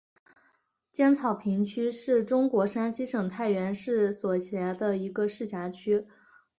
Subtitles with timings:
[0.91, 6.07] 尖草坪区是中国山西省太原市所辖的一个市辖区。